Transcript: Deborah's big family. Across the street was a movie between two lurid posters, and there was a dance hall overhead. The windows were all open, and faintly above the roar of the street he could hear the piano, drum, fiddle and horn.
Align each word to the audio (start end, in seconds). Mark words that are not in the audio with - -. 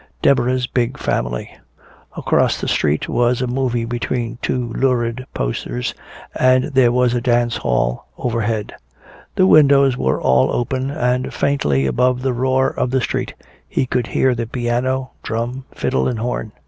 Deborah's 0.23 0.65
big 0.65 0.97
family. 0.97 1.55
Across 2.17 2.59
the 2.59 2.67
street 2.67 3.07
was 3.07 3.39
a 3.39 3.45
movie 3.45 3.85
between 3.85 4.39
two 4.41 4.73
lurid 4.73 5.27
posters, 5.35 5.93
and 6.33 6.63
there 6.73 6.91
was 6.91 7.13
a 7.13 7.21
dance 7.21 7.57
hall 7.57 8.07
overhead. 8.17 8.73
The 9.35 9.45
windows 9.45 9.95
were 9.97 10.19
all 10.19 10.51
open, 10.55 10.89
and 10.89 11.31
faintly 11.31 11.85
above 11.85 12.23
the 12.23 12.33
roar 12.33 12.69
of 12.71 12.89
the 12.89 12.99
street 13.01 13.35
he 13.69 13.85
could 13.85 14.07
hear 14.07 14.33
the 14.33 14.47
piano, 14.47 15.11
drum, 15.21 15.65
fiddle 15.71 16.07
and 16.07 16.17
horn. 16.17 16.51